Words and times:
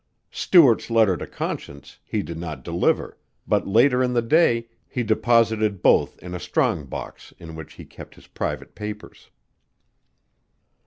Stuart's 0.31 0.89
letter 0.89 1.15
to 1.15 1.27
Conscience 1.27 1.99
he 2.03 2.23
did 2.23 2.39
not 2.39 2.63
deliver, 2.63 3.19
but 3.47 3.67
later 3.67 4.01
in 4.01 4.13
the 4.13 4.21
day 4.23 4.67
he 4.89 5.03
deposited 5.03 5.83
both 5.83 6.17
in 6.23 6.33
a 6.33 6.39
strong 6.39 6.85
box 6.85 7.35
in 7.37 7.53
which 7.53 7.73
he 7.73 7.85
kept 7.85 8.15
his 8.15 8.25
private 8.25 8.73
papers. 8.73 9.29